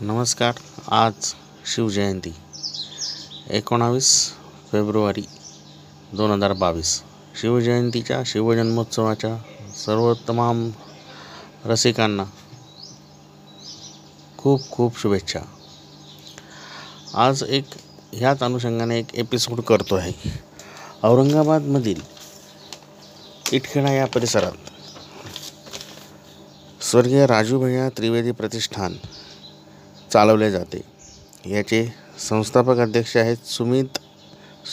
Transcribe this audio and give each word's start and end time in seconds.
नमस्कार 0.00 0.54
आज 0.92 1.32
शिवजयंती 1.72 2.32
एकोणावीस 3.56 4.08
फेब्रुवारी 4.72 5.22
दोन 6.12 6.30
हजार 6.30 6.52
बावीस. 6.52 6.90
शिवजयंतीच्या 7.40 8.20
शिवजन्मोत्सवाच्या 8.26 9.36
सर्व 9.76 10.12
तमाम 10.28 10.70
रसिकांना 11.64 12.24
खूप 14.38 14.70
खूप 14.70 14.98
शुभेच्छा. 14.98 15.40
आज 17.14 17.42
एक 17.48 17.74
ह्याच 18.12 18.42
अनुषंगाने 18.42 18.98
एक 18.98 19.14
एपिसोड 19.14 19.60
करतो 19.60 19.94
आहे 19.94 20.12
औरंगाबादमधील 21.04 22.00
इटखेडा 23.52 23.92
या 23.92 24.06
परिसरात 24.06 24.72
स्वर्गीय 26.84 27.26
राजू 27.26 27.60
भैया 27.60 27.88
त्रिवेदी 27.88 28.30
प्रतिष्ठान 28.32 28.96
चालवले 30.12 30.50
जाते. 30.50 30.80
याचे 31.46 31.84
संस्थापक 32.28 32.78
अध्यक्ष 32.78 33.16
आहेत 33.16 33.46
सुमित 33.46 33.98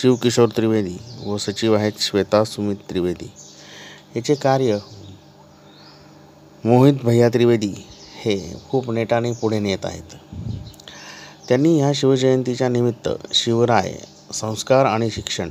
शिवकिशोर 0.00 0.48
त्रिवेदी 0.56 0.96
व 1.26 1.36
सचिव 1.36 1.74
आहेत 1.76 2.00
श्वेता 2.00 2.44
सुमित 2.44 2.76
त्रिवेदी. 2.90 3.30
याचे 4.16 4.34
कार्य 4.34 4.78
मोहित 6.64 6.94
भैया 7.04 7.28
त्रिवेदी 7.28 7.72
हे 8.24 8.38
खूप 8.70 8.90
नेटाने 8.90 9.32
पुढे 9.32 9.58
नेत 9.58 9.86
आहेत. 9.86 10.16
त्यांनी 11.48 11.78
ह्या 11.80 11.90
शिवजयंतीच्या 11.94 12.68
निमित्त 12.68 13.08
शिवराय 13.34 13.92
संस्कार 14.32 14.86
आणि 14.86 15.10
शिक्षण 15.10 15.50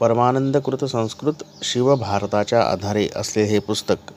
परमानंदकृत 0.00 0.84
संस्कृत 0.84 1.42
शिवभारताच्या 1.62 2.62
आधारे 2.62 3.08
असले 3.16 3.42
हे 3.42 3.58
पुस्तक 3.58 4.12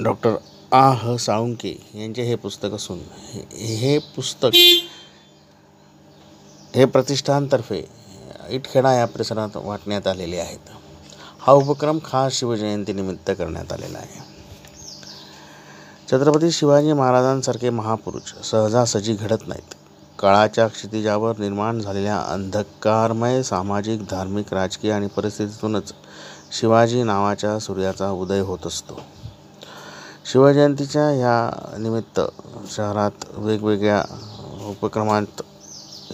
डॉक्टर 0.00 0.34
आ 0.72 0.90
ह 0.92 1.16
साळुंके 1.16 1.76
यांचे 1.94 2.22
हे 2.22 2.34
पुस्तक 2.34 2.72
असून 2.72 2.98
हे 3.32 3.74
हे 3.76 3.98
पुस्तक 3.98 4.50
हे 6.76 6.84
प्रतिष्ठानतर्फे 6.84 7.84
इटखेडा 8.50 8.92
या 8.94 9.06
परिसरात 9.06 9.56
वाटण्यात 9.56 10.06
आलेले 10.06 10.38
आहेत. 10.38 10.70
हा 11.40 11.52
उपक्रम 11.52 11.98
खास 12.04 12.32
शिवजयंतीनिमित्त 12.32 13.30
करण्यात 13.30 13.72
आलेला 13.72 13.98
आहे. 13.98 14.20
छत्रपती 16.10 16.50
शिवाजी 16.50 16.92
महाराजांसारखे 16.92 17.70
महापुरुष 17.70 18.32
सहजासहजी 18.44 19.14
घडत 19.14 19.48
नाहीत. 19.48 19.74
काळाच्या 20.18 20.66
क्षितिजावर 20.68 21.38
निर्माण 21.38 21.80
झालेल्या 21.80 22.18
अंधकारमय 22.18 23.42
सामाजिक 23.42 24.04
धार्मिक 24.10 24.54
राजकीय 24.54 24.92
आणि 24.92 25.06
परिस्थितीतूनच 25.06 25.92
शिवाजी 26.60 27.02
नावाच्या 27.02 27.58
सूर्याचा 27.58 28.10
उदय 28.10 28.40
होत 28.40 28.66
असतो. 28.66 29.00
शिवजयंतीच्या 30.32 31.02
ह्या 31.10 31.78
निमित्त 31.78 32.20
शहरात 32.70 33.24
वेगवेगळ्या 33.34 34.02
उपक्रमांत 34.68 35.42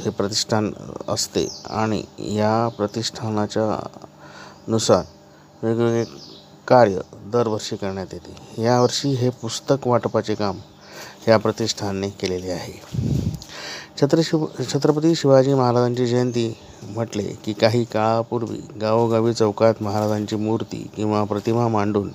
हे 0.05 0.11
प्रतिष्ठान 0.11 0.71
असते 1.09 1.47
आणि 1.71 2.03
या 2.37 2.69
प्रतिष्ठानाच्या 2.69 3.65
नुसार 4.69 5.03
वेगवेगळे 5.63 6.05
कार्य 6.69 7.01
दरवर्षी 7.33 7.77
करण्यात 7.77 8.07
येते. 8.13 8.63
यावर्षी 8.63 9.09
हे 9.09 9.31
पुस्तक 9.31 9.87
वाटपाचे 9.89 10.35
काम 10.35 10.59
या 11.29 11.37
प्रतिष्ठानने 11.39 12.09
केलेले 12.09 12.51
आहे. 12.51 12.81
छत्र 14.01 14.21
शिव 14.25 14.47
छत्रपती 14.73 15.15
शिवाजी 15.15 15.55
महाराजांची 15.55 16.07
जयंती 16.07 16.53
म्हटले 16.95 17.23
की 17.45 17.53
काही 17.53 17.85
काळापूर्वी 17.85 18.61
गावोगावी 18.81 19.35
चौकात 19.35 19.83
महाराजांची 19.83 20.37
मूर्ती 20.37 20.91
किंवा 20.97 21.25
प्रतिमा 21.25 21.69
मांडून 21.69 22.11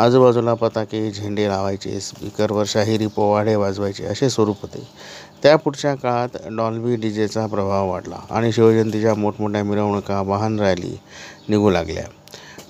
आजूबाजूला 0.00 0.52
पताके 0.54 1.10
झेंडे 1.10 1.46
लावायचे 1.48 1.98
स्पीकरवर 2.00 2.64
शाहिरी 2.66 3.06
पोवाडे 3.06 3.54
वाजवायचे 3.54 4.04
असे 4.04 4.28
स्वरूप 4.30 4.56
होते. 4.62 4.86
त्या 5.42 5.56
पुढच्या 5.56 5.94
काळात 5.94 6.36
डॉल्बी 6.56 6.94
डी 6.96 7.10
जेचा 7.10 7.46
प्रभाव 7.46 7.90
वाढला 7.90 8.16
आणि 8.30 8.52
शिवजयंतीच्या 8.52 9.14
मोठमोठ्या 9.14 9.62
मिरवणुका 9.64 10.20
वाहन 10.26 10.58
रॅली 10.60 10.96
निघू 11.48 11.70
लागल्या. 11.70 12.04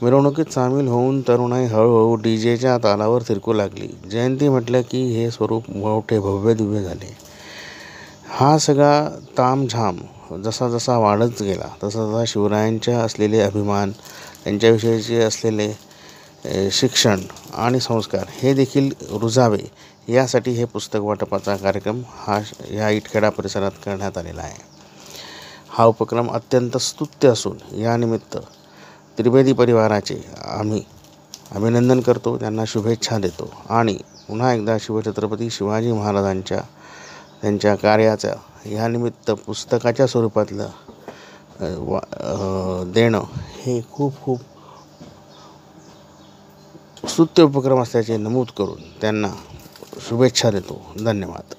मिरवणुकीत 0.03 0.53
सामील 0.53 0.89
होऊन 0.89 1.21
तरुणाई 1.29 1.67
हळूहळू 1.67 2.15
डी 2.23 2.37
जेच्या 2.39 2.77
तालावर 2.85 3.23
थिरकू 3.29 3.53
लागली. 3.53 3.89
जयंती 4.11 4.49
म्हटलं 4.49 4.83
की 4.91 5.03
हे 5.15 5.31
स्वरूप 5.31 5.71
मोठे 5.71 6.19
भव्य 6.19 6.55
दिव्य 6.55 6.83
झाले. 6.83 7.15
हा 8.29 8.57
सगळा 8.59 9.09
तामझाम 9.39 9.97
जसा 10.45 10.69
जसा 10.69 10.97
वाढत 10.99 11.43
गेला 11.43 11.69
तसा 11.83 12.05
तसा 12.07 12.25
शिवरायांच्या 12.27 12.99
असलेले 13.01 13.41
अभिमान 13.41 13.91
त्यांच्याविषयीचे 14.45 15.21
असलेले 15.23 15.69
शिक्षण 16.73 17.21
आणि 17.55 17.81
संस्कार 17.81 18.27
हे 18.33 18.53
देखील 18.55 18.91
रुजावे. 19.13 19.59
यासाठी 20.09 20.51
हे 20.51 20.65
पुस्तक 20.65 21.01
वाटपाचा 21.01 21.57
कार्यक्रम 21.57 22.01
हा 22.17 22.39
ह्या 22.61 22.89
इटखेडा 22.91 23.29
परिसरात 23.31 23.71
करण्यात 23.85 24.19
आलेला 24.19 24.43
आहे. 24.43 24.59
हा 25.71 25.85
उपक्रम 25.87 26.31
अत्यंत 26.31 26.77
स्तुत्य 26.79 27.29
असून 27.29 27.59
यानिमित्त 27.81 28.37
त्रिवेदी 29.19 29.53
परिवाराचे 29.53 30.21
आम्ही 30.49 30.83
अभिनंदन 31.55 32.01
करतो 32.01 32.37
त्यांना 32.39 32.65
शुभेच्छा 32.67 33.19
देतो 33.19 33.51
आणि 33.71 33.97
पुन्हा 34.29 34.53
एकदा 34.55 34.77
शिवछत्रपती 34.81 35.51
शिवाजी 35.51 35.93
महाराजांच्या 35.93 36.61
त्यांच्या 37.43 37.75
कार्याचा 37.75 38.33
ह्यानिमित्त 38.65 39.31
पुस्तकाच्या 39.47 40.07
स्वरूपातलं 40.07 40.69
वा 41.61 42.01
देणं 42.95 43.23
हे 43.57 43.81
खूप 43.93 44.21
खूप 44.23 44.41
स्तुत्य 47.11 47.43
उपक्रम 47.43 47.83
असल्याचे 47.83 48.17
नमूद 48.17 48.47
करून 48.59 48.83
त्यांना 49.01 49.29
शुभेच्छा 50.09 50.51
देतो. 50.51 50.95
धन्यवाद. 51.05 51.55